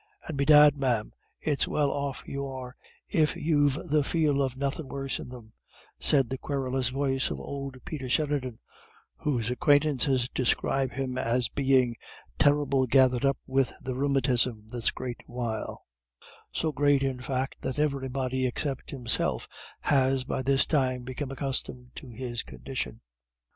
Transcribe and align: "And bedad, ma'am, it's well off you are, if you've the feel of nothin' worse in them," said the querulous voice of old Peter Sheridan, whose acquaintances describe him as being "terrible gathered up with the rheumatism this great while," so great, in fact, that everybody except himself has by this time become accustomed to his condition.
"And 0.27 0.35
bedad, 0.35 0.75
ma'am, 0.77 1.11
it's 1.39 1.67
well 1.67 1.91
off 1.91 2.23
you 2.25 2.47
are, 2.47 2.75
if 3.09 3.35
you've 3.35 3.75
the 3.87 4.03
feel 4.03 4.41
of 4.41 4.57
nothin' 4.57 4.87
worse 4.87 5.19
in 5.19 5.29
them," 5.29 5.53
said 5.99 6.27
the 6.31 6.39
querulous 6.39 6.89
voice 6.89 7.29
of 7.29 7.39
old 7.39 7.77
Peter 7.85 8.09
Sheridan, 8.09 8.57
whose 9.17 9.51
acquaintances 9.51 10.27
describe 10.27 10.93
him 10.93 11.19
as 11.19 11.49
being 11.49 11.97
"terrible 12.39 12.87
gathered 12.87 13.25
up 13.25 13.37
with 13.45 13.73
the 13.79 13.93
rheumatism 13.93 14.69
this 14.71 14.89
great 14.89 15.21
while," 15.27 15.85
so 16.51 16.71
great, 16.71 17.03
in 17.03 17.21
fact, 17.21 17.57
that 17.61 17.77
everybody 17.77 18.47
except 18.47 18.89
himself 18.89 19.47
has 19.81 20.23
by 20.23 20.41
this 20.41 20.65
time 20.65 21.03
become 21.03 21.29
accustomed 21.29 21.91
to 21.97 22.09
his 22.09 22.41
condition. 22.41 23.01